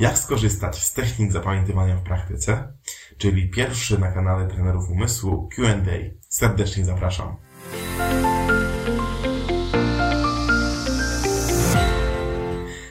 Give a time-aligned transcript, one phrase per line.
[0.00, 2.72] Jak skorzystać z technik zapamiętywania w praktyce,
[3.18, 5.96] czyli pierwszy na kanale trenerów umysłu Q&A.
[6.28, 7.36] Serdecznie zapraszam.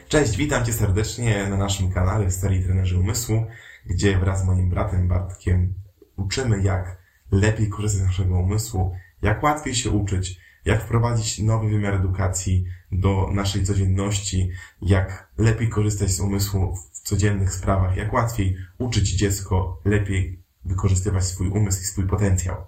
[0.07, 3.45] Cześć, witam Cię serdecznie na naszym kanale w serii Trenerzy Umysłu,
[3.85, 5.73] gdzie wraz z moim bratem Bartkiem
[6.17, 6.97] uczymy, jak
[7.31, 8.91] lepiej korzystać z naszego umysłu,
[9.21, 14.51] jak łatwiej się uczyć, jak wprowadzić nowy wymiar edukacji do naszej codzienności,
[14.81, 21.81] jak lepiej korzystać z umysłu codziennych sprawach, jak łatwiej uczyć dziecko lepiej wykorzystywać swój umysł
[21.81, 22.65] i swój potencjał.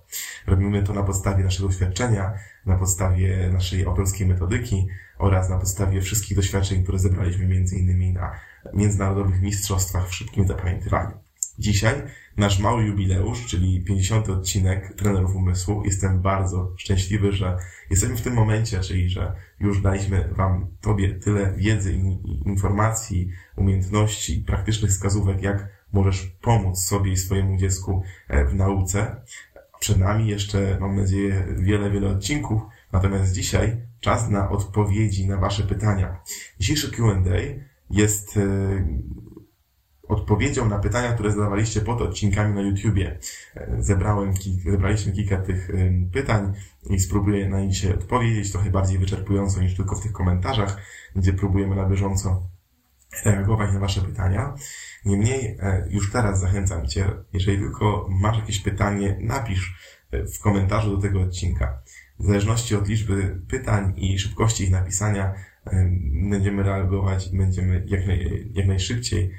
[0.48, 2.34] Robimy to na podstawie naszego doświadczenia,
[2.66, 8.32] na podstawie naszej autorskiej metodyki oraz na podstawie wszystkich doświadczeń, które zebraliśmy między innymi na
[8.74, 11.31] międzynarodowych mistrzostwach w szybkim zapamiętywaniu.
[11.62, 12.04] Dzisiaj
[12.38, 14.30] nasz mały jubileusz, czyli 50.
[14.30, 15.84] odcinek Trenerów Umysłu.
[15.86, 17.58] Jestem bardzo szczęśliwy, że
[17.90, 21.94] jesteśmy w tym momencie, czyli że już daliśmy Wam, Tobie tyle wiedzy
[22.46, 29.22] informacji, umiejętności praktycznych wskazówek, jak możesz pomóc sobie i swojemu dziecku e, w nauce.
[29.80, 35.64] Przed nami jeszcze, mam nadzieję, wiele, wiele odcinków, natomiast dzisiaj czas na odpowiedzi na Wasze
[35.64, 36.22] pytania.
[36.60, 37.38] Dzisiejszy Q&A
[37.90, 38.42] jest e,
[40.12, 43.20] odpowiedzią na pytania, które zadawaliście pod odcinkami na YouTubie.
[43.56, 44.34] E, zebrałem,
[44.72, 45.72] zebraliśmy kilka tych
[46.14, 46.54] pytań
[46.90, 50.78] i spróbuję na nie dzisiaj odpowiedzieć trochę bardziej wyczerpująco niż tylko w tych komentarzach,
[51.16, 52.48] gdzie próbujemy na bieżąco
[53.26, 54.56] reagować na Wasze pytania.
[55.06, 59.76] Niemniej e, już teraz zachęcam Cię, jeżeli tylko masz jakieś pytanie, napisz
[60.12, 61.82] e, w komentarzu do tego odcinka.
[62.20, 65.34] W zależności od liczby pytań i szybkości ich napisania
[66.30, 69.32] będziemy reagować będziemy jak, naj, jak najszybciej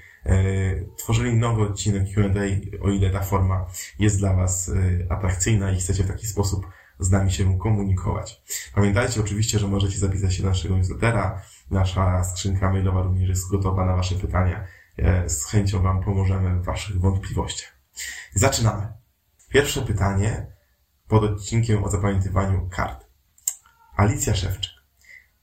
[0.96, 3.66] tworzyli nowy odcinek Q&A, o ile ta forma
[3.98, 6.66] jest dla Was e, atrakcyjna i chcecie w taki sposób
[6.98, 8.42] z nami się komunikować.
[8.74, 11.42] Pamiętajcie oczywiście, że możecie zapisać się do naszego newslettera.
[11.70, 14.64] Nasza skrzynka mailowa również jest gotowa na Wasze pytania.
[14.98, 17.72] E, z chęcią Wam pomożemy w Waszych wątpliwościach.
[18.34, 18.92] Zaczynamy.
[19.48, 20.46] Pierwsze pytanie
[21.08, 23.06] pod odcinkiem o zapamiętywaniu kart.
[23.96, 24.72] Alicja Szewczyk.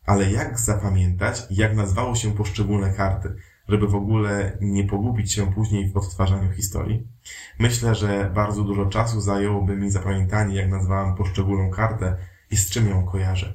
[0.06, 3.36] Ale jak zapamiętać, jak nazwało się poszczególne karty?
[3.70, 7.08] Żeby w ogóle nie pogubić się później w odtwarzaniu historii.
[7.60, 12.18] Myślę, że bardzo dużo czasu zajęłoby mi zapamiętanie, jak nazwałem poszczególną kartę
[12.52, 13.54] i z czym ją kojarzę.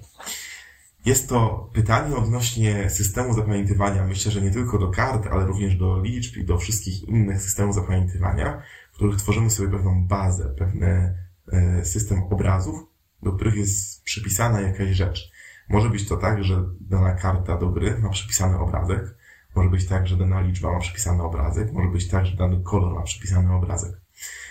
[1.04, 4.06] Jest to pytanie odnośnie systemu zapamiętywania.
[4.06, 7.74] Myślę, że nie tylko do kart, ale również do liczb i do wszystkich innych systemów
[7.74, 11.18] zapamiętywania, w których tworzymy sobie pewną bazę, pewny
[11.52, 12.86] e, system obrazów,
[13.22, 15.30] do których jest przypisana jakaś rzecz.
[15.68, 19.14] Może być to tak, że dana karta do gry ma przypisany obrazek,
[19.54, 22.94] może być tak, że dana liczba ma przypisany obrazek, może być tak, że dany kolor
[22.94, 24.00] ma przypisany obrazek.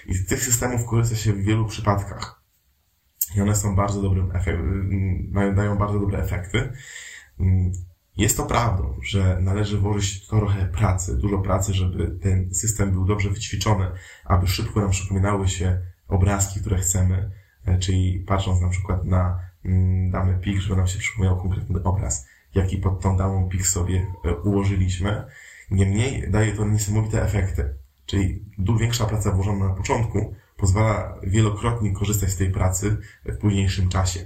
[0.05, 2.43] I z tych systemów korzysta się w wielu przypadkach.
[3.35, 6.73] I one są bardzo dobrym efektem, dają bardzo dobre efekty.
[8.17, 13.29] Jest to prawdą, że należy włożyć trochę pracy, dużo pracy, żeby ten system był dobrze
[13.29, 13.91] wyćwiczony,
[14.25, 17.31] aby szybko nam przypominały się obrazki, które chcemy,
[17.65, 22.27] e, czyli patrząc na przykład na mm, damy pik, żeby nam się przypomniał konkretny obraz
[22.55, 25.23] jaki pod tą daną pik sobie e, ułożyliśmy.
[25.71, 27.73] Niemniej daje to niesamowite efekty.
[28.05, 28.45] Czyli
[28.79, 34.19] większa praca włożona na początku pozwala wielokrotnie korzystać z tej pracy w późniejszym czasie.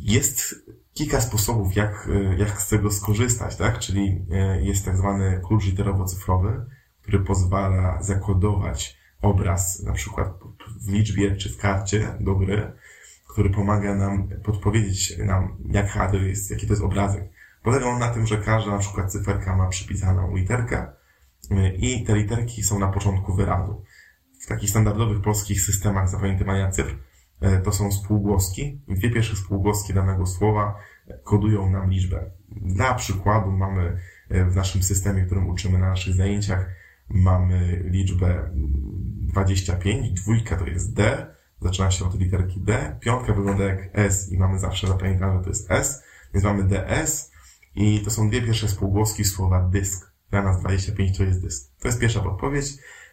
[0.00, 0.54] Jest
[0.94, 3.78] kilka sposobów, jak, e, jak z tego skorzystać, tak?
[3.78, 6.64] Czyli e, jest tak zwany klucz literowo-cyfrowy,
[7.02, 10.28] który pozwala zakodować obraz na przykład
[10.80, 12.72] w liczbie czy w karcie do gry
[13.32, 17.24] który pomaga nam podpowiedzieć nam, jaka to jest, jaki to jest obrazek.
[17.62, 20.86] Polega on na tym, że każda na przykład cyferka ma przypisaną literkę
[21.50, 23.82] y, i te literki są na początku wyrazu.
[24.40, 26.94] W takich standardowych polskich systemach zapamiętywania cyfr
[27.42, 28.80] y, to są spółgłoski.
[28.88, 30.74] Dwie pierwsze spółgłoski danego słowa
[31.24, 32.30] kodują nam liczbę.
[32.48, 33.98] Dla przykładu mamy
[34.30, 36.68] y, w naszym systemie, którym uczymy na naszych zajęciach,
[37.08, 41.26] mamy liczbę 25, dwójka to jest D,
[41.62, 45.50] zaczyna się od literki D, piątka wygląda jak S i mamy zawsze zapamiętane, że to
[45.50, 46.02] jest S,
[46.34, 47.32] więc mamy DS
[47.74, 50.12] i to są dwie pierwsze spółgłoski słowa dysk.
[50.30, 51.72] Dla nas 25 to jest dysk.
[51.80, 52.66] To jest pierwsza podpowiedź.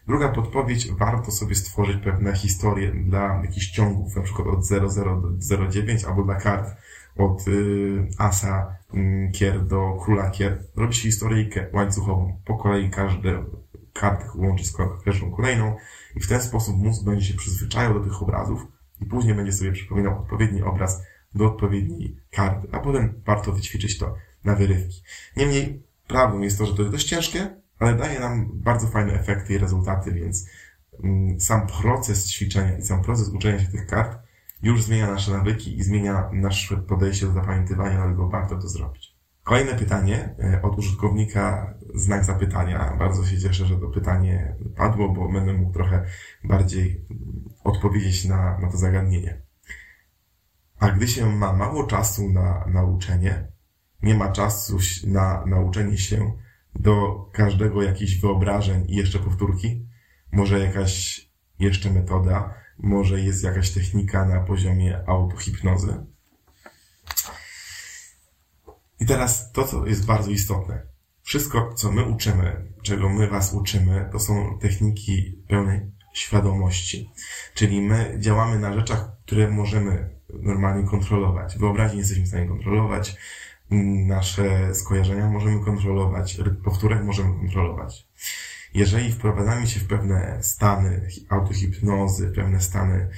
[0.08, 5.68] Druga podpowiedź, warto sobie stworzyć pewne historie dla jakichś ciągów, na przykład od 00 do
[5.70, 6.76] 09, albo dla kart
[7.18, 10.64] od y, asa y, kier do króla kier.
[10.76, 12.40] Robi się historyjkę łańcuchową.
[12.46, 13.44] Po kolei każde
[13.94, 14.74] karty łączy z
[15.06, 15.76] każdą kolejną
[16.16, 18.68] i w ten sposób mózg będzie się przyzwyczajał do tych obrazów
[19.02, 21.02] i później będzie sobie przypominał odpowiedni obraz
[21.36, 25.04] do odpowiedniej karty, a potem warto wyćwiczyć to na wyrywki.
[25.38, 29.54] Niemniej prawdą jest to, że to jest dość ciężkie, ale daje nam bardzo fajne efekty
[29.54, 30.50] i rezultaty, więc
[31.04, 34.18] mm, sam proces ćwiczenia i sam proces uczenia się tych kart
[34.62, 39.09] już zmienia nasze nawyki i zmienia nasze podejście do zapamiętywania, dlatego warto to zrobić.
[39.44, 42.96] Kolejne pytanie e, od użytkownika znak zapytania.
[43.00, 46.06] Bardzo się cieszę, że to pytanie padło, bo będę mógł trochę
[46.44, 47.06] bardziej
[47.64, 49.42] odpowiedzieć na, na to zagadnienie.
[50.80, 53.52] A gdy się ma mało czasu na nauczenie,
[54.04, 54.78] nie ma czasu
[55.08, 56.34] na nauczenie się
[56.76, 59.88] do każdego jakichś wyobrażeń i jeszcze powtórki,
[60.32, 61.22] może jakaś
[61.60, 66.06] jeszcze metoda, może jest jakaś technika na poziomie autohipnozy.
[69.00, 70.82] I teraz to, co jest bardzo istotne.
[71.24, 77.12] Wszystko, co my uczymy, czego my Was uczymy, to są techniki pełnej świadomości.
[77.54, 81.58] Czyli my działamy na rzeczach, które możemy normalnie kontrolować.
[81.58, 83.16] Wyobraźnię jesteśmy w stanie kontrolować,
[84.08, 88.08] nasze skojarzenia możemy kontrolować, powtórek możemy kontrolować.
[88.74, 93.10] Jeżeli wprowadzamy się w pewne stany autohipnozy, pewne stany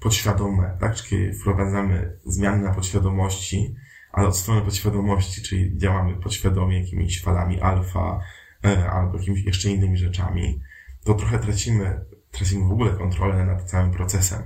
[0.00, 0.94] podświadome, tak?
[0.94, 3.74] Czyli wprowadzamy zmiany na podświadomości,
[4.12, 8.20] ale od strony podświadomości, czyli działamy podświadomie jakimiś falami alfa
[8.64, 10.60] e, albo jakimiś jeszcze innymi rzeczami,
[11.04, 12.00] to trochę tracimy,
[12.30, 14.42] tracimy w ogóle kontrolę nad całym procesem.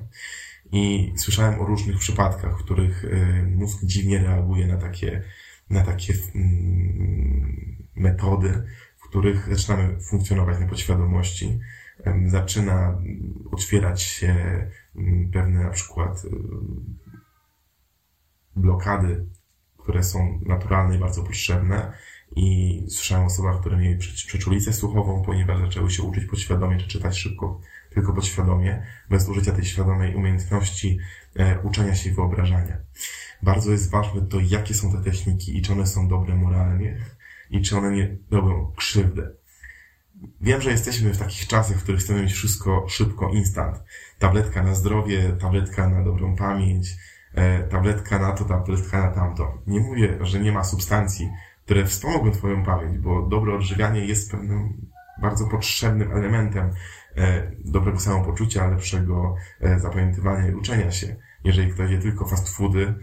[0.72, 5.22] I słyszałem o różnych przypadkach, w których e, mózg dziwnie reaguje na takie,
[5.70, 8.62] na takie mm, metody,
[8.96, 11.58] w których zaczynamy funkcjonować na podświadomości,
[12.26, 12.98] zaczyna
[13.50, 14.34] otwierać się
[14.96, 16.22] mm, pewne na przykład
[18.56, 19.26] blokady
[19.86, 21.92] które są naturalne i bardzo potrzebne.
[22.36, 27.18] I słyszałem o osobach, które mieli przeczulicę słuchową, ponieważ zaczęły się uczyć podświadomie, czy czytać
[27.18, 27.60] szybko,
[27.90, 30.98] tylko podświadomie, bez użycia tej świadomej umiejętności
[31.36, 32.78] e, uczenia się i wyobrażania.
[33.42, 36.98] Bardzo jest ważne to, jakie są te techniki i czy one są dobre moralnie
[37.50, 39.30] i czy one nie robią krzywdę.
[40.40, 43.76] Wiem, że jesteśmy w takich czasach, w których chcemy mieć wszystko szybko, instant.
[44.18, 46.96] Tabletka na zdrowie, tabletka na dobrą pamięć,
[47.70, 49.58] tabletka na to, tabletka na tamto.
[49.66, 51.30] Nie mówię, że nie ma substancji,
[51.64, 54.86] które wspomogą Twoją pamięć, bo dobre odżywianie jest pewnym
[55.20, 56.70] bardzo potrzebnym elementem
[57.16, 61.16] e, dobrego samopoczucia, lepszego e, zapamiętywania i uczenia się.
[61.44, 62.94] Jeżeli ktoś je tylko fast foody,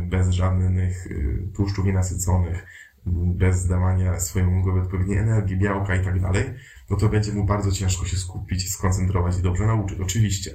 [0.00, 1.08] bez żadnych
[1.54, 2.66] tłuszczów nienasyconych,
[3.06, 6.54] bez dawania swojemu głowie odpowiedniej energii, białka i tak dalej,
[6.90, 10.00] no to będzie mu bardzo ciężko się skupić, skoncentrować i dobrze nauczyć.
[10.00, 10.50] Oczywiście.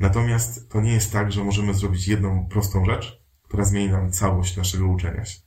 [0.00, 4.56] Natomiast to nie jest tak, że możemy zrobić jedną prostą rzecz, która zmieni nam całość
[4.56, 5.40] naszego uczenia się.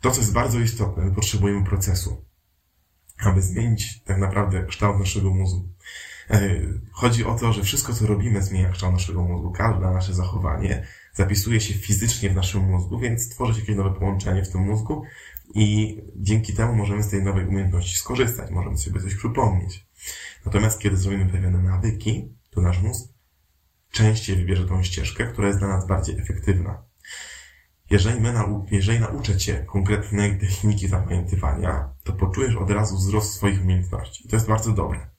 [0.00, 2.24] To, co jest bardzo istotne, my potrzebujemy procesu,
[3.18, 5.68] aby zmienić tak naprawdę kształt naszego mózgu.
[6.30, 6.60] E,
[6.92, 9.52] chodzi o to, że wszystko, co robimy, zmienia kształt naszego mózgu.
[9.52, 14.44] Każde nasze zachowanie zapisuje się fizycznie w naszym mózgu, więc tworzy się jakieś nowe połączenie
[14.44, 15.02] w tym mózgu
[15.54, 19.86] i dzięki temu możemy z tej nowej umiejętności skorzystać, możemy sobie coś przypomnieć.
[20.46, 23.08] Natomiast kiedy zrobimy pewne nawyki, to nasz mózg
[23.90, 26.82] częściej wybierze tą ścieżkę, która jest dla nas bardziej efektywna.
[27.90, 33.62] Jeżeli, my nau jeżeli nauczę Cię konkretnej techniki zapamiętywania, to poczujesz od razu wzrost swoich
[33.62, 34.26] umiejętności.
[34.26, 35.10] I to jest bardzo dobre.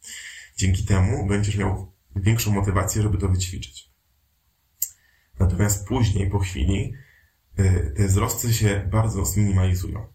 [0.58, 3.93] Dzięki temu będziesz miał większą motywację, żeby to wyćwiczyć.
[5.40, 6.94] Natomiast później, po chwili,
[7.60, 10.14] y, te wzrosty się bardzo zminimalizują.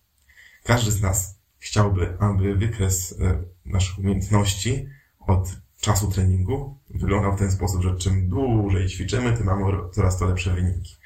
[0.64, 3.16] Każdy z nas chciałby, aby wykres y,
[3.64, 4.86] naszych umiejętności
[5.18, 10.26] od czasu treningu wyglądał w ten sposób, że czym dłużej ćwiczymy, tym mamy coraz to
[10.26, 10.96] lepsze wyniki.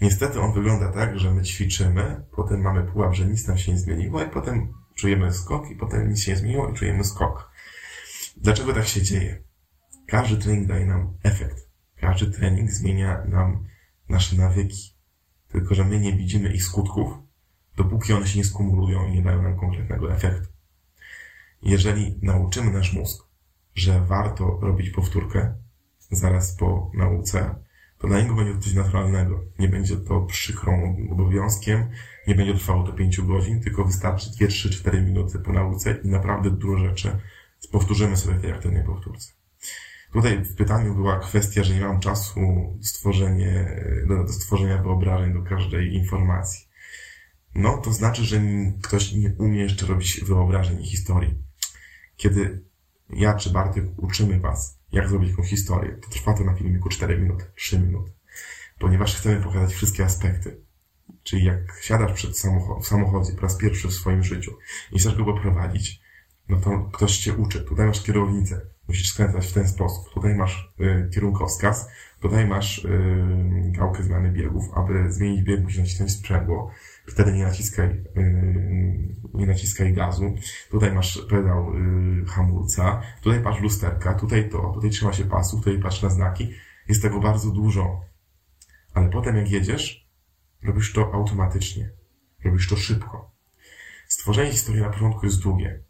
[0.00, 3.78] Niestety on wygląda tak, że my ćwiczymy, potem mamy pułap, że nic nam się nie
[3.78, 7.50] zmieniło i potem czujemy skok i potem nic się nie zmieniło i czujemy skok.
[8.36, 9.42] Dlaczego tak się dzieje?
[10.06, 11.71] Każdy trening daje nam efekt.
[12.02, 13.66] Każdy trening zmienia nam
[14.08, 14.94] nasze nawyki.
[15.48, 17.12] Tylko, że my nie widzimy ich skutków,
[17.76, 20.48] dopóki one się nie skumulują i nie dają nam konkretnego efektu.
[21.62, 23.24] Jeżeli nauczymy nasz mózg,
[23.74, 25.54] że warto robić powtórkę
[26.10, 27.54] zaraz po nauce,
[27.98, 29.44] to dla niego będzie to coś naturalnego.
[29.58, 31.90] Nie będzie to przykrą obowiązkiem,
[32.26, 36.08] nie będzie trwało to 5 godzin, tylko wystarczy 2, 3, 4 minuty po nauce i
[36.08, 37.18] naprawdę dużo rzeczy
[37.72, 39.41] powtórzymy sobie w tej aktywnej powtórce.
[40.12, 42.40] Tutaj w pytaniu była kwestia, że nie mam czasu
[42.82, 46.68] stworzenie, do, do stworzenia wyobrażeń do każdej informacji.
[47.54, 48.40] No, to znaczy, że
[48.82, 51.34] ktoś nie umie jeszcze robić wyobrażeń i historii.
[52.16, 52.62] Kiedy
[53.10, 57.18] ja czy Bartek uczymy Was, jak zrobić taką historię, to trwa to na filmiku 4
[57.18, 58.12] minuty, 3 minuty.
[58.78, 60.60] Ponieważ chcemy pokazać wszystkie aspekty.
[61.22, 64.58] Czyli jak siadasz przed samochod w samochodzie po raz pierwszy w swoim życiu
[64.92, 66.00] i chcesz go poprowadzić,
[66.48, 67.60] no to ktoś Cię uczy.
[67.60, 70.14] Tutaj masz kierownicę, musisz skręcać w ten sposób.
[70.14, 71.88] Tutaj masz y, kierunkowskaz,
[72.20, 74.64] tutaj masz y, gałkę zmiany biegów.
[74.74, 76.70] Aby zmienić bieg, musisz nacisnąć sprzęgło.
[77.06, 80.34] Wtedy nie naciskaj, y, nie naciskaj gazu.
[80.70, 85.78] Tutaj masz pedał y, hamulca, tutaj patrz lusterka, tutaj to, tutaj trzyma się pasów, tutaj
[85.78, 86.52] patrz na znaki.
[86.88, 88.00] Jest tego bardzo dużo.
[88.94, 90.08] Ale potem jak jedziesz,
[90.62, 91.90] robisz to automatycznie.
[92.44, 93.32] Robisz to szybko.
[94.08, 95.82] Stworzenie historii na początku jest długie,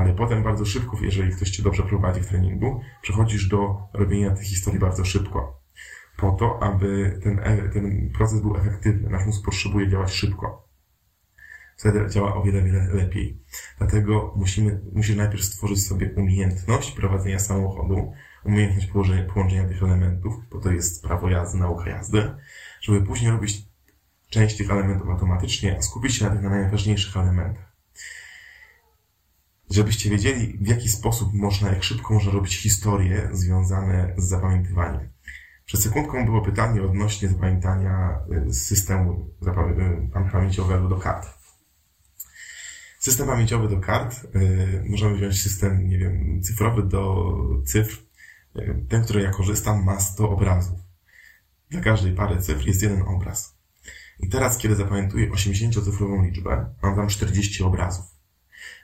[0.00, 4.44] ale potem bardzo szybko, jeżeli ktoś cię dobrze prowadzi w treningu, przechodzisz do robienia tych
[4.44, 5.60] historii bardzo szybko.
[6.16, 9.10] Po to, aby ten, e, ten proces był efektywny.
[9.10, 10.68] Nasz mózg potrzebuje działać szybko.
[11.76, 13.42] Wtedy działa o wiele, wiele lepiej.
[13.78, 18.12] Dlatego musimy, musisz najpierw stworzyć sobie umiejętność prowadzenia samochodu,
[18.44, 22.30] umiejętność położenia, połączenia tych elementów, bo to jest prawo jazdy, nauka jazdy,
[22.80, 23.62] żeby później robić
[24.30, 27.69] część tych elementów automatycznie, a skupić się na tych najważniejszych elementach.
[29.70, 35.08] Żebyście wiedzieli, w jaki sposób można, jak szybko można robić historie związane z zapamiętywaniem.
[35.64, 39.30] Przed sekundką było pytanie odnośnie zapamiętania y, systemu
[40.22, 41.28] y, pamięciowego do kart.
[42.98, 47.34] System pamięciowy do kart, y, możemy wziąć system, nie wiem, cyfrowy do
[47.64, 47.96] cyfr.
[48.88, 50.78] Ten, który ja korzystam, ma 100 obrazów.
[51.70, 53.56] Dla każdej pary cyfr jest jeden obraz.
[54.20, 58.19] I teraz, kiedy zapamiętuję 80-cyfrową liczbę, mam tam 40 obrazów.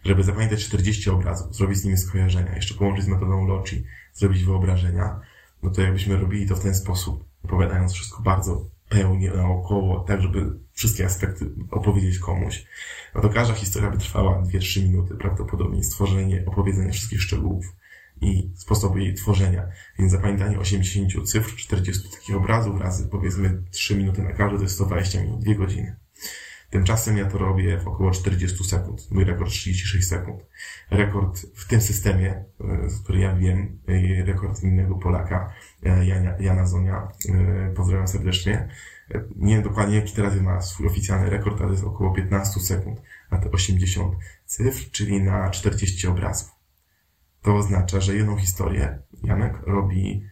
[0.05, 3.85] Żeby zapamiętać 40 obrazów, zrobić z nimi skojarzenia, jeszcze połączyć z metodą Loci,
[4.15, 5.21] zrobić wyobrażenia,
[5.63, 10.59] no to jakbyśmy robili to w ten sposób, opowiadając wszystko bardzo pełnie naokoło, tak żeby
[10.73, 12.67] wszystkie aspekty opowiedzieć komuś,
[13.15, 17.77] no to każda historia by trwała 2-3 minuty, prawdopodobnie stworzenie, opowiedzenie wszystkich szczegółów
[18.21, 19.67] i sposobu jej tworzenia.
[19.99, 24.75] Więc zapamiętanie 80 cyfr, 40 takich obrazów razy powiedzmy 3 minuty na każdy to jest
[24.75, 25.97] 120 minut, 2 godziny.
[26.71, 29.11] Tymczasem ja to robię w około 40 sekund.
[29.11, 30.47] Mój rekord 36 sekund.
[30.91, 32.45] Rekord w tym systemie, e,
[33.05, 37.09] który ja wiem, e, rekord innego Polaka, e, Jana, Jana Zonia,
[37.77, 38.69] pozdrawiam serdecznie.
[39.37, 43.39] Nie wiem dokładnie jaki teraz ma swój oficjalny rekord, ale jest około 15 sekund na
[43.39, 46.51] te 80 cyfr, czyli na 40 obrazów.
[47.43, 50.23] To oznacza, że jedną historię Janek robi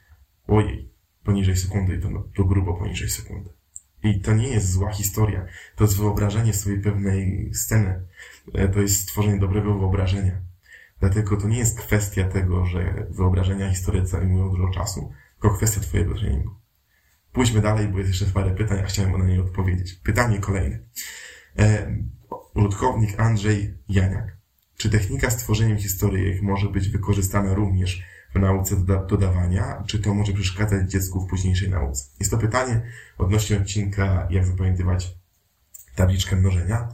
[0.46, 0.92] ojej,
[1.24, 3.50] poniżej sekundy i to, to grubo poniżej sekundy.
[4.04, 5.46] I to nie jest zła historia.
[5.76, 8.02] To jest wyobrażenie sobie pewnej sceny.
[8.54, 10.40] E, to jest stworzenie dobrego wyobrażenia.
[11.00, 16.14] Dlatego to nie jest kwestia tego, że wyobrażenia historii zajmują dużo czasu, tylko kwestia twojego
[16.14, 16.54] treningu.
[17.32, 19.94] Pójdźmy dalej, bo jest jeszcze parę pytań, a chciałem na nie odpowiedzieć.
[19.94, 20.78] Pytanie kolejne.
[21.58, 21.96] E,
[22.54, 24.36] użytkownik Andrzej Janiak.
[24.76, 28.02] Czy technika stworzeniem historii może być wykorzystana również
[28.34, 28.76] w nauce
[29.08, 32.04] dodawania, czy to może przeszkadzać dziecku w późniejszej nauce?
[32.20, 32.82] Jest to pytanie
[33.18, 35.14] odnośnie odcinka, jak zapamiętywać
[35.94, 36.88] tabliczkę mnożenia.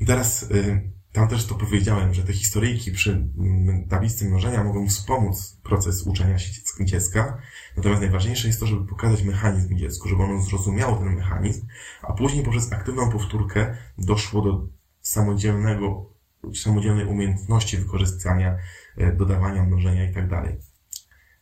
[0.00, 4.88] I teraz y, tam też to powiedziałem, że te historyjki przy mm, tablicy mnożenia mogą
[4.88, 7.38] wspomóc proces uczenia się dziecka.
[7.76, 11.66] Natomiast najważniejsze jest to, żeby pokazać mechanizm dziecku, żeby ono zrozumiało ten mechanizm,
[12.02, 14.66] a później poprzez aktywną powtórkę doszło do
[15.00, 16.10] samodzielnego,
[16.54, 18.56] samodzielnej umiejętności wykorzystania,
[18.98, 20.71] y, dodawania, mnożenia i tak dalej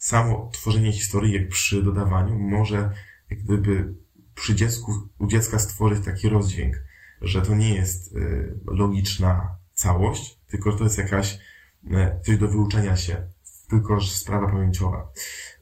[0.01, 2.91] samo tworzenie historyjek przy dodawaniu może
[3.31, 3.95] jak gdyby
[4.35, 6.83] przy dziecku, u dziecka stworzyć taki rozdźwięk,
[7.23, 11.39] że to nie jest y, logiczna całość, tylko to jest jakaś
[11.85, 13.29] y, coś do wyuczenia się,
[13.69, 15.13] tylko sprawa pamięciowa.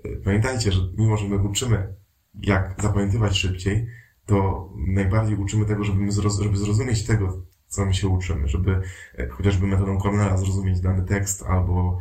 [0.06, 1.94] Y, pamiętajcie, że mimo, że my uczymy,
[2.34, 3.86] jak zapamiętywać szybciej,
[4.26, 6.12] to najbardziej uczymy tego, żeby
[6.56, 8.80] zrozumieć tego, co my się uczymy, żeby
[9.18, 11.98] e, chociażby metodą Cornella zrozumieć dany tekst albo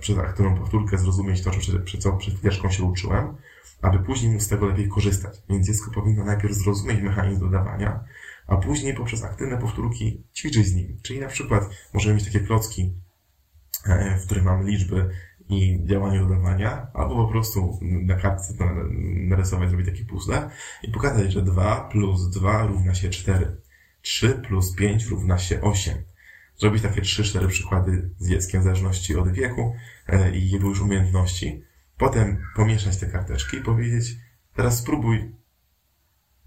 [0.00, 1.50] przez aktywną powtórkę zrozumieć to,
[1.98, 3.36] co przed chwileczką się uczyłem,
[3.82, 5.42] aby później móc z tego lepiej korzystać.
[5.48, 8.04] Więc dziecko powinno najpierw zrozumieć mechanizm dodawania,
[8.46, 10.98] a później poprzez aktywne powtórki ćwiczyć z nim.
[11.02, 12.94] Czyli na przykład możemy mieć takie klocki,
[13.86, 15.10] e, w których mamy liczby
[15.48, 18.54] i działanie dodawania, albo po prostu na kartce
[19.28, 20.50] narysować, zrobić takie puzzle
[20.82, 23.56] i pokazać, że 2 plus 2 równa się 4.
[24.06, 26.04] 3 plus 5 równa się 8.
[26.56, 29.74] Zrobić takie 3-4 przykłady z dzieckiem w zależności od wieku
[30.06, 31.64] e, i jego już umiejętności.
[31.98, 34.16] Potem pomieszać te karteczki i powiedzieć,
[34.54, 35.34] teraz spróbuj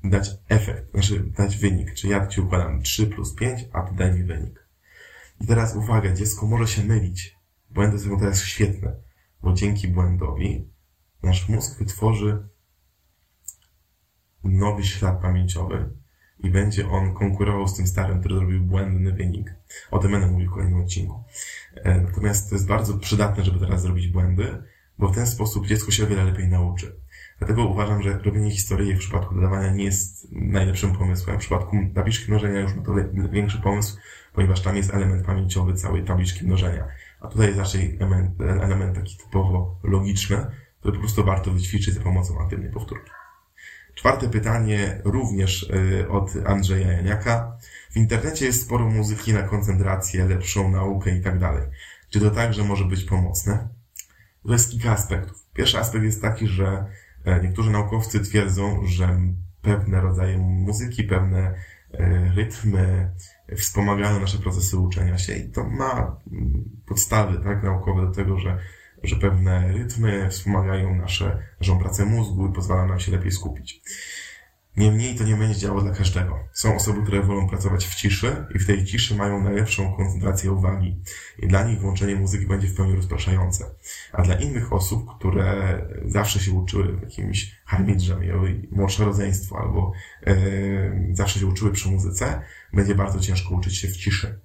[0.04, 1.94] dać efekt, znaczy dać wynik.
[1.94, 4.68] Czy ja Ci układam 3 plus 5, a Ty daj mi wynik.
[5.42, 7.36] I teraz uwaga, dziecko może się mylić.
[7.70, 8.96] Błędy są teraz świetne,
[9.42, 10.70] bo dzięki błędowi
[11.24, 12.48] nasz mózg wytworzy
[14.44, 15.99] nowy ślad pamięciowy,
[16.40, 19.54] i będzie on konkurował z tym starym, który zrobił błędny wynik.
[19.92, 21.24] O tym będę mówił w kolejnym odcinku.
[21.76, 24.64] E, natomiast to jest bardzo przydatne, żeby teraz zrobić błędy,
[25.00, 26.96] bo w ten sposób dziecko się o wiele lepiej nauczy.
[27.40, 31.38] Dlatego uważam, że robienie historii w przypadku dodawania nie jest najlepszym pomysłem.
[31.38, 32.94] W przypadku tabliczki mnożenia już ma to
[33.32, 33.98] większy pomysł,
[34.34, 36.88] ponieważ tam jest element pamięciowy całej tabliczki mnożenia.
[37.22, 40.46] A tutaj jest raczej element, element taki typowo logiczny,
[40.80, 43.12] który po prostu warto wyćwiczyć za pomocą aktywnej powtórki.
[44.00, 47.58] Czwarte pytanie również y, od Andrzeja Janiaka.
[47.92, 51.64] W internecie jest sporo muzyki na koncentrację, lepszą naukę i tak dalej.
[52.10, 53.68] Czy to także może być pomocne?
[54.46, 55.46] To jest kilka aspektów.
[55.54, 56.86] Pierwszy aspekt jest taki, że
[57.26, 59.20] e, niektórzy naukowcy twierdzą, że
[59.62, 61.56] pewne rodzaje muzyki, pewne
[61.94, 63.12] e, rytmy
[63.58, 68.58] wspomagają nasze procesy uczenia się i to ma mm, podstawy tak, naukowe do tego, że,
[69.04, 73.82] że pewne rytmy wspomagają nasze, naszą pracę mózgu i pozwala nam się lepiej skupić.
[74.78, 76.40] Niemniej to nie będzie działo dla każdego.
[76.54, 81.02] Są osoby, które wolą pracować w ciszy i w tej ciszy mają najlepszą koncentrację uwagi.
[81.40, 83.66] I dla nich włączenie muzyki będzie w pełni rozpraszające.
[84.14, 89.92] A dla innych osób, które zawsze się uczyły w jakimś harmidrze, miały młodsze rodzeństwo albo
[90.28, 90.36] e,
[91.14, 92.42] zawsze się uczyły przy muzyce,
[92.74, 94.40] będzie bardzo ciężko uczyć się w ciszy.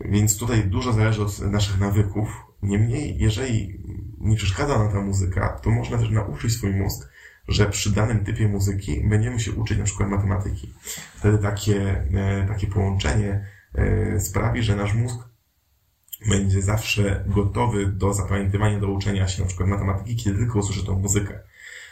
[0.00, 2.45] Więc tutaj dużo zależy od naszych nawyków.
[2.62, 3.80] Niemniej, jeżeli
[4.18, 7.08] nie przeszkadza nam ta muzyka, to można też nauczyć swój mózg,
[7.48, 10.72] że przy danym typie muzyki będziemy się uczyć na przykład matematyki.
[11.14, 15.18] Wtedy takie, e, takie połączenie e, sprawi, że nasz mózg
[16.28, 20.98] będzie zawsze gotowy do zapamiętywania, do uczenia się na przykład matematyki, kiedy tylko usłyszy tą
[20.98, 21.40] muzykę.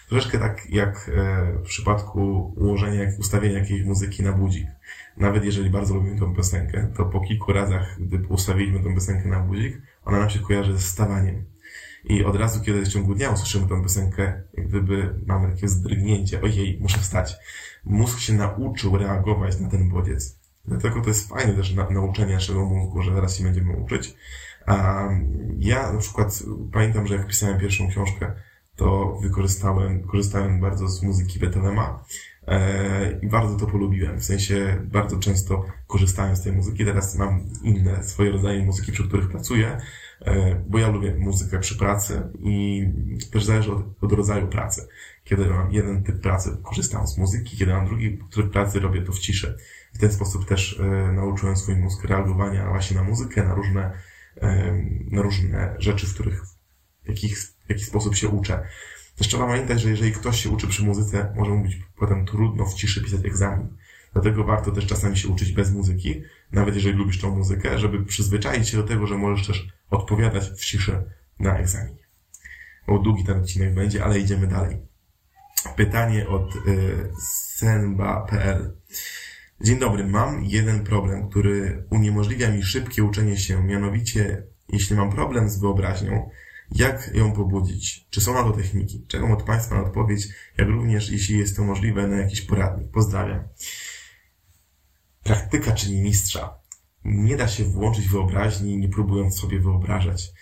[0.09, 4.67] Troszeczkę tak jak e, w przypadku ułożenia, ustawienia jakiejś muzyki na budzik.
[5.17, 9.41] Nawet jeżeli bardzo lubimy tą piosenkę, to po kilku razach, gdy ustawiliśmy tą piosenkę na
[9.41, 11.45] budzik, ona nam się kojarzy ze stawaniem.
[12.05, 16.79] I od razu, kiedy w ciągu dnia usłyszymy tę piosenkę, gdyby mamy takie zdrygnięcie, ojej,
[16.81, 17.37] muszę wstać.
[17.85, 20.39] Mózg się nauczył reagować na ten bodziec.
[20.65, 24.15] Dlatego to jest fajne też na, nauczenie naszego mózgu, że zaraz się będziemy uczyć.
[24.67, 25.09] A
[25.59, 26.43] ja na przykład
[26.73, 28.33] pamiętam, że jak pisałem pierwszą książkę,
[28.77, 32.05] to wykorzystałem, korzystałem bardzo z muzyki Beethovena
[32.47, 34.21] e, i bardzo to polubiłem.
[34.21, 36.85] W sensie bardzo często korzystałem z tej muzyki.
[36.85, 39.81] Teraz mam inne swoje rodzaje muzyki, przy których pracuję,
[40.21, 42.87] E, bo ja lubię muzykę przy pracy i
[43.33, 44.89] też zależy od, od rodzaju pracy.
[45.25, 49.13] Kiedy mam jeden typ pracy, korzystam z muzyki, kiedy mam drugi typ pracy, robię to
[49.13, 49.57] w ciszy.
[49.95, 53.93] W ten sposób też e, nauczyłem swój mózg reagowania właśnie na muzykę, na różne,
[55.11, 58.67] na różne rzeczy, w których w, jakich, w jaki sposób się uczę.
[59.17, 62.67] Też trzeba pamiętać, że jeżeli ktoś się uczy przy muzyce, może mu być potem trudno
[62.67, 63.69] w ciszy pisać egzamin.
[64.13, 68.69] Dlatego warto też czasami się uczyć bez muzyki, nawet jeżeli lubisz tą muzykę, żeby przyzwyczaić
[68.69, 71.03] się do tego, że możesz też odpowiadać w ciszy
[71.39, 72.05] na egzaminie.
[72.87, 74.77] O długi ten odcinek będzie, ale idziemy dalej.
[75.77, 77.11] Pytanie od y,
[77.57, 78.77] senba.pl
[79.61, 85.49] Dzień dobry, mam jeden problem, który uniemożliwia mi szybkie uczenie się, mianowicie jeśli mam problem
[85.49, 86.31] z wyobraźnią,
[86.71, 88.07] jak ją pobudzić?
[88.11, 89.07] Czy są na to techniki?
[89.07, 92.91] Czekam od Państwa na odpowiedź, jak również, jeśli jest to możliwe, na jakiś poradnik.
[92.91, 93.49] Pozdrawiam.
[95.23, 96.59] Praktyka czyni mistrza.
[97.05, 100.33] Nie da się włączyć wyobraźni, nie próbując sobie wyobrażać.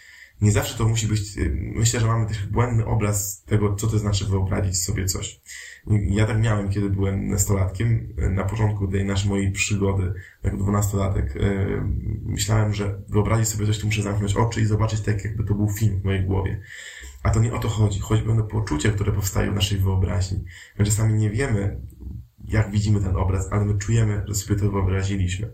[0.43, 3.99] Nie zawsze to musi być, y, myślę, że mamy też błędny obraz tego, co to
[3.99, 5.41] znaczy wyobrazić sobie coś.
[6.11, 8.15] Ja tak miałem, kiedy byłem nastolatkiem.
[8.31, 11.83] Na początku tej naszej mojej przygody, jako dwunastolatek, y,
[12.23, 15.69] myślałem, że wyobrazić sobie coś, to muszę zamknąć oczy i zobaczyć tak, jakby to był
[15.71, 16.61] film w mojej głowie.
[17.23, 18.01] A to nie o to chodzi.
[18.01, 20.45] Chodzi o pewne poczucie, które powstaje w naszej wyobraźni.
[20.79, 21.81] My czasami nie wiemy,
[22.45, 25.51] jak widzimy ten obraz, ale my czujemy, że sobie to wyobraziliśmy.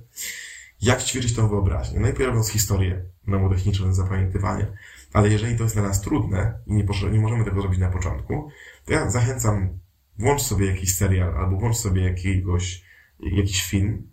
[0.82, 2.00] Jak ćwiczyć tą wyobraźnię?
[2.00, 4.66] Najpierw robiąc historię mnemotechniczną zapamiętywanie,
[5.12, 8.50] ale jeżeli to jest dla nas trudne i nie, nie możemy tego zrobić na początku,
[8.84, 9.78] to ja zachęcam,
[10.18, 12.84] włącz sobie jakiś serial albo włącz sobie jakiegoś,
[13.20, 14.08] jakiś film,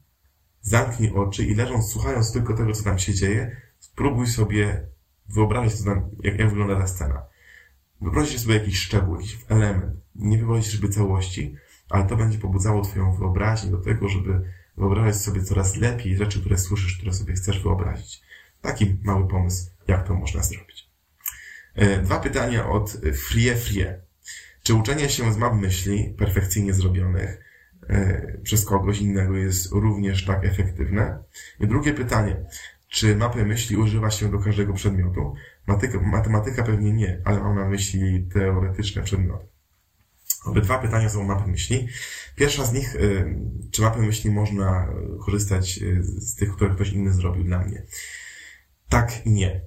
[0.61, 4.87] zamknij oczy i leżąc, słuchając tylko tego, co tam się dzieje, spróbuj sobie
[5.29, 7.23] wyobrazić, co tam, jak, jak wygląda ta scena.
[8.01, 9.95] Wyobraź sobie jakiś szczegół, jakiś element.
[10.15, 11.55] Nie wyobraź sobie całości,
[11.89, 14.41] ale to będzie pobudzało Twoją wyobraźnię do tego, żeby
[14.77, 18.21] wyobrażać sobie coraz lepiej rzeczy, które słyszysz, które sobie chcesz wyobrazić.
[18.61, 20.89] Taki mały pomysł, jak to można zrobić.
[21.75, 24.01] E, dwa pytania od Frie Frie.
[24.63, 27.39] Czy uczenie się z map myśli perfekcyjnie zrobionych
[27.89, 31.23] e, przez kogoś innego jest również tak efektywne?
[31.59, 32.45] I drugie pytanie.
[32.87, 35.33] Czy mapy myśli używa się do każdego przedmiotu?
[36.01, 39.54] Matematyka pewnie nie, ale mam na myśli teoretyczne przedmioty.
[40.45, 41.87] Obydwa pytania są mapy myśli.
[42.35, 43.39] Pierwsza z nich, y,
[43.71, 44.87] czy mapy myśli można
[45.25, 47.83] korzystać y, z tych, które ktoś inny zrobił dla mnie?
[48.89, 49.61] Tak i nie.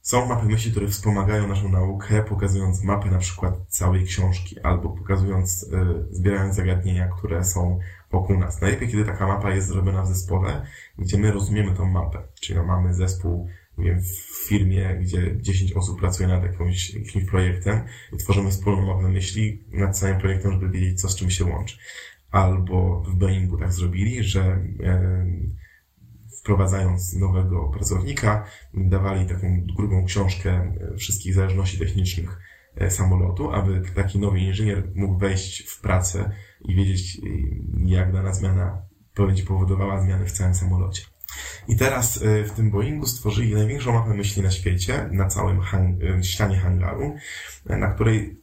[0.00, 5.62] Są mapy myśli, które wspomagają naszą naukę, pokazując mapy na przykład całej książki, albo pokazując,
[5.62, 5.66] y,
[6.10, 7.78] zbierając zagadnienia, które są
[8.10, 8.60] wokół nas.
[8.60, 10.66] Najlepiej, kiedy taka mapa jest zrobiona w zespole,
[10.98, 12.22] gdzie my rozumiemy tą mapę.
[12.40, 17.80] Czyli no, mamy zespół w firmie, gdzie 10 osób pracuje nad jakimś, jakimś projektem
[18.12, 21.78] i tworzymy wspólną mapę myśli nad całym projektem, żeby wiedzieć, co z czym się łączy.
[22.30, 24.40] Albo w Boeingu tak zrobili, że
[24.82, 25.26] e,
[26.40, 32.38] wprowadzając nowego pracownika, dawali taką grubą książkę e, wszystkich zależności technicznych
[32.76, 37.20] e, samolotu, aby taki nowy inżynier mógł wejść w pracę i wiedzieć,
[37.76, 38.82] jak dana zmiana
[39.16, 41.02] będzie powodowała zmiany w całym samolocie.
[41.68, 45.96] I teraz y, w tym Boeingu stworzyli największą mapę myśli na świecie, na całym hang
[46.22, 47.16] ścianie hangaru,
[47.66, 48.38] na której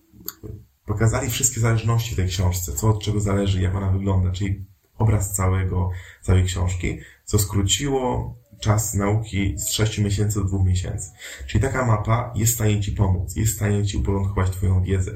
[0.86, 4.65] Pokazali wszystkie zależności tej książce, co od czego zależy, jak ona wygląda, czyli
[4.98, 5.89] obraz całego,
[6.21, 11.12] całej książki, co skróciło czas nauki z 6 miesięcy do 2 miesięcy.
[11.48, 15.12] Czyli taka mapa jest w stanie Ci pomóc, jest w stanie Ci uporządkować Twoją wiedzę.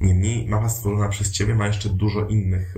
[0.00, 2.76] Niemniej mapa stworzona przez Ciebie ma jeszcze dużo innych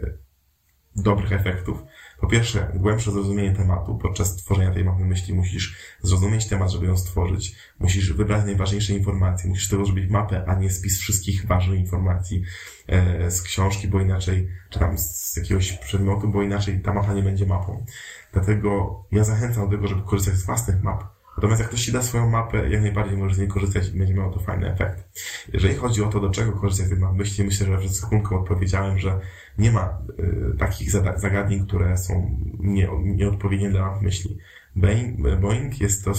[0.97, 1.79] dobrych efektów.
[2.21, 3.99] Po pierwsze, głębsze zrozumienie tematu.
[3.99, 7.57] Podczas tworzenia tej mapy myśli musisz zrozumieć temat, żeby ją stworzyć.
[7.79, 9.51] Musisz wybrać najważniejsze informacje.
[9.51, 12.43] Musisz tego zrobić mapę, a nie spis wszystkich ważnych informacji
[12.87, 17.23] e, z książki, bo inaczej, czy tam z jakiegoś przedmiotu, bo inaczej ta mapa nie
[17.23, 17.85] będzie mapą.
[18.33, 21.14] Dlatego ja zachęcam do tego, żeby korzystać z własnych map.
[21.37, 24.15] Natomiast jak ktoś ci da swoją mapę, jak najbardziej możesz z niej korzystać i będzie
[24.15, 25.21] miał to fajny efekt.
[25.53, 28.41] Jeżeli chodzi o to, do czego korzystać z tych map myśli, myślę, że przed sekundką
[28.41, 29.21] odpowiedziałem, że
[29.59, 34.39] nie ma y, takich zagadnień, które są nie, nieodpowiednie dla map myśli.
[35.41, 36.13] Boeing jest to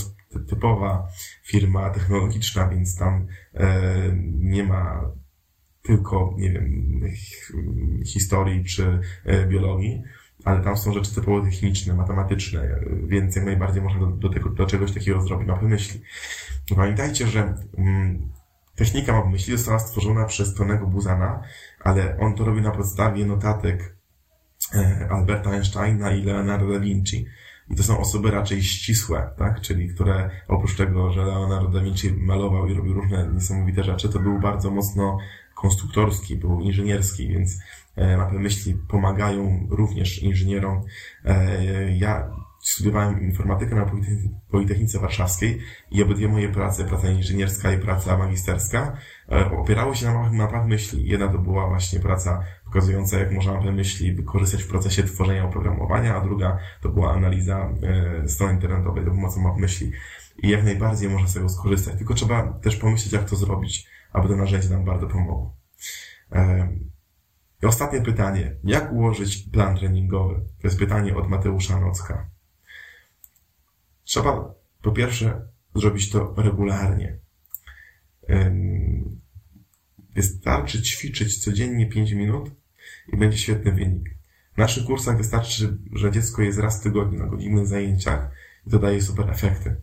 [0.49, 1.08] typowa
[1.43, 3.91] firma technologiczna, więc tam e,
[4.39, 5.12] nie ma
[5.82, 7.01] tylko, nie wiem,
[8.06, 10.04] historii czy e, biologii,
[10.45, 14.65] ale tam są rzeczy typowo techniczne, matematyczne, więc jak najbardziej można do, do, tego, do
[14.65, 16.01] czegoś takiego zrobić mapy myśli.
[16.75, 18.29] Pamiętajcie, że mm,
[18.75, 21.41] technika mapy myśli została stworzona przez Tonego Buzana,
[21.79, 23.95] ale on to robi na podstawie notatek
[24.75, 27.25] e, Alberta Einsteina i Leonardo da Vinci.
[27.69, 29.62] I to są osoby raczej ścisłe, tak?
[29.62, 34.19] Czyli które oprócz tego, że Leonardo da Vinci malował i robił różne niesamowite rzeczy, to
[34.19, 35.17] był bardzo mocno
[35.55, 37.60] konstruktorski, był inżynierski, więc
[37.97, 40.81] mapy myśli pomagają również inżynierom.
[41.25, 42.29] E, ja
[42.62, 43.91] studiowałem informatykę na
[44.51, 45.60] Politechnice Warszawskiej
[45.91, 48.97] i obydwie moje prace, praca inżynierska i praca magisterska,
[49.31, 51.08] e, opierały się na mapach myśli.
[51.08, 56.15] Jedna to była właśnie praca pokazująca, jak można mapy myśli wykorzystać w procesie tworzenia oprogramowania,
[56.15, 57.69] a druga to była analiza
[58.27, 59.91] strony internetowej za pomocą map myśli.
[60.43, 61.97] I jak najbardziej można z tego skorzystać.
[61.97, 65.55] Tylko trzeba też pomyśleć, jak to zrobić aby to narzędzie nam bardzo pomogło.
[67.63, 68.56] I ostatnie pytanie.
[68.63, 70.36] Jak ułożyć plan treningowy?
[70.36, 72.30] To jest pytanie od Mateusza Nocka.
[74.04, 75.41] Trzeba po pierwsze
[75.76, 77.18] zrobić to regularnie.
[80.15, 82.52] Wystarczy ćwiczyć codziennie 5 minut
[83.13, 84.10] i będzie świetny wynik.
[84.54, 88.32] W naszych kursach wystarczy, że dziecko jest raz w tygodniu na godzinnych zajęciach
[88.68, 89.76] i to daje super efekty.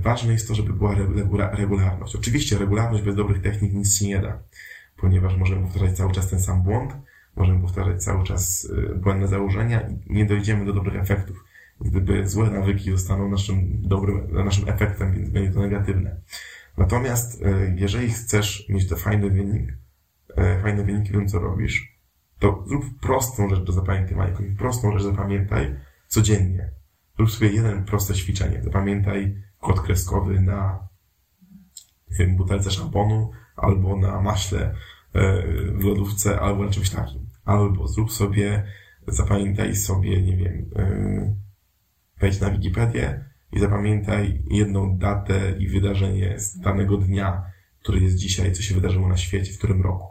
[0.00, 0.94] Ważne jest to, żeby była
[1.50, 2.16] regularność.
[2.16, 4.42] Oczywiście regularność bez dobrych technik nic się nie da,
[5.02, 6.92] ponieważ możemy powtarzać cały czas ten sam błąd,
[7.36, 11.44] możemy powtarzać cały czas e, błędne założenia i nie dojdziemy do dobrych efektów.
[11.80, 16.20] Gdyby złe nawyki zostaną naszym dobrym, naszym efektem, więc będzie to negatywne.
[16.78, 19.72] Natomiast e, jeżeli chcesz mieć to fajny wynik,
[20.62, 21.98] fajne wyniki w tym, co robisz,
[22.38, 24.34] to zrób prostą rzecz do zapamiętania.
[24.58, 25.76] Prostą rzecz zapamiętaj
[26.08, 26.70] codziennie.
[27.16, 28.62] Zrób sobie jeden proste ćwiczenie.
[28.62, 30.88] Zapamiętaj kod kreskowy na
[32.36, 34.74] butelce szamponu, albo na maśle
[35.14, 35.42] e,
[35.74, 37.26] w lodówce, albo na czymś takim.
[37.44, 38.66] Albo zrób sobie,
[39.08, 41.36] zapamiętaj sobie, nie wiem, e,
[42.20, 47.42] wejdź na Wikipedię i zapamiętaj jedną datę i wydarzenie z danego dnia,
[47.82, 50.06] który jest dzisiaj, co się wydarzyło na świecie, w którym roku.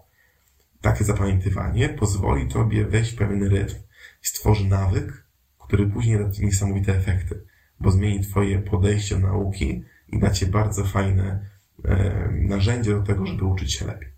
[0.81, 3.75] Takie zapamiętywanie pozwoli Tobie wejść w pewien rytm
[4.23, 5.27] i stworzy nawyk,
[5.65, 7.51] który później da Ci niesamowite efekty
[7.81, 11.45] bo zmieni Twoje podejście do nauki i da Ci bardzo fajne
[11.85, 14.11] e, narzędzie do tego, żeby uczyć się lepiej.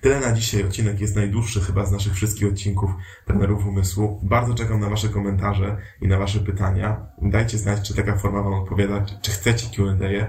[0.00, 0.64] Tyle na dzisiaj.
[0.64, 2.90] Odcinek jest najdłuższy chyba z naszych wszystkich odcinków
[3.26, 4.20] trenerów umysłu.
[4.22, 7.06] Bardzo czekam na Wasze komentarze i na Wasze pytania.
[7.22, 10.26] Dajcie znać, czy taka forma Wam odpowiada, czy chcecie Q&A.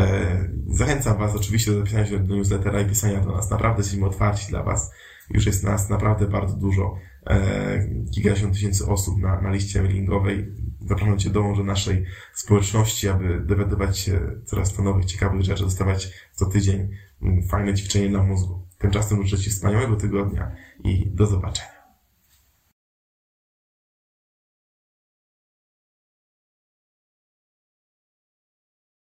[0.00, 3.50] E, zachęcam Was oczywiście do zapisania się do newslettera i pisania do nas.
[3.50, 4.90] Naprawdę jesteśmy otwarci dla Was.
[5.30, 6.98] Już jest nas naprawdę bardzo dużo.
[7.26, 13.40] E, kilkadziesiąt tysięcy osób na, na liście mailingowej zapraszam Cię dołącz do naszej społeczności, aby
[13.40, 16.88] dowiadywać się coraz to nowych, ciekawych rzeczy, dostawać co tydzień
[17.22, 18.66] mm, fajne ćwiczenie dla mózgu.
[18.78, 20.52] Tymczasem życzę Ci wspaniałego tygodnia
[20.84, 21.73] i do zobaczenia.